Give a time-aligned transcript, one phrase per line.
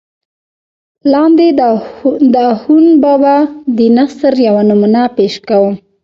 [1.11, 1.47] لاندې
[2.35, 3.35] دَاخون بابا
[3.77, 5.73] دَنثر يوه نمونه پېش کوم